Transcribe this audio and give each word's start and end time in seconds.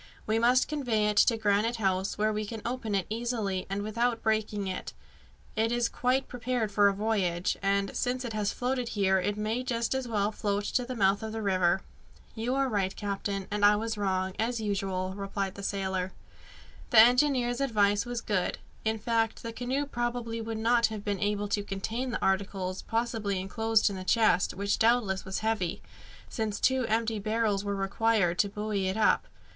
We 0.25 0.39
must 0.39 0.67
convey 0.67 1.05
it 1.09 1.17
to 1.17 1.37
Granite 1.37 1.75
House, 1.75 2.17
where 2.17 2.33
we 2.33 2.43
can 2.43 2.63
open 2.65 2.95
it 2.95 3.05
easily 3.07 3.67
and 3.69 3.83
without 3.83 4.23
breaking 4.23 4.65
it. 4.65 4.93
It 5.55 5.71
is 5.71 5.87
quite 5.89 6.27
prepared 6.27 6.71
for 6.71 6.87
a 6.87 6.93
voyage, 6.93 7.55
and, 7.61 7.95
since 7.95 8.25
it 8.25 8.33
has 8.33 8.51
floated 8.51 8.89
here, 8.89 9.19
it 9.19 9.37
may 9.37 9.61
just 9.61 9.93
as 9.93 10.07
well 10.07 10.31
float 10.31 10.63
to 10.63 10.85
the 10.85 10.95
mouth 10.95 11.21
of 11.21 11.33
the 11.33 11.41
river." 11.43 11.83
"You 12.33 12.55
are 12.55 12.67
right, 12.67 12.95
captain, 12.95 13.47
and 13.51 13.63
I 13.63 13.75
was 13.75 13.95
wrong, 13.95 14.33
as 14.39 14.59
usual," 14.59 15.13
replied 15.15 15.53
the 15.53 15.61
sailor. 15.61 16.13
The 16.89 16.99
engineer's 16.99 17.61
advice 17.61 18.03
was 18.03 18.21
good. 18.21 18.57
In 18.83 18.97
fact, 18.97 19.43
the 19.43 19.53
canoe 19.53 19.85
probably 19.85 20.41
would 20.41 20.57
not 20.57 20.87
have 20.87 21.05
been 21.05 21.19
able 21.19 21.47
to 21.49 21.63
contain 21.63 22.09
the 22.09 22.21
articles 22.23 22.81
possibly 22.81 23.39
enclosed 23.39 23.87
in 23.87 23.97
the 23.97 24.03
chest, 24.03 24.55
which 24.55 24.79
doubtless 24.79 25.25
was 25.25 25.41
heavy, 25.45 25.79
since 26.27 26.59
two 26.59 26.87
empty 26.87 27.19
barrels 27.19 27.63
were 27.63 27.75
required 27.75 28.39
to 28.39 28.49
buoy 28.49 28.87
it 28.87 28.97
up. 28.97 29.27